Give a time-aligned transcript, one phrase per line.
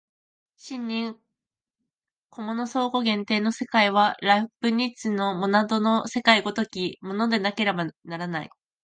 [0.57, 1.13] 真に
[2.31, 8.49] 個物相互限定の世界は、ライプニッツのモナドの世界の如きものでなければならない。